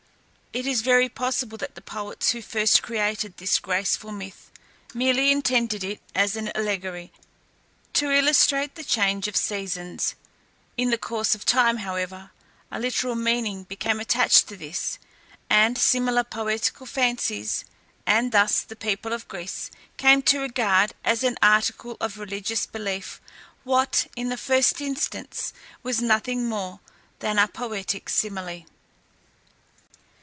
[0.53, 4.51] It is very possible that the poets who first created this graceful myth
[4.93, 7.13] merely intended it as an allegory
[7.93, 10.13] to illustrate the change of seasons;
[10.75, 12.31] in the course of time, however,
[12.69, 14.99] a literal meaning became attached to this
[15.49, 17.63] and similar poetical fancies,
[18.05, 23.21] and thus the people of Greece came to regard as an article of religious belief
[23.63, 26.81] what, in the first instance, was nothing more
[27.19, 28.65] than a poetic simile.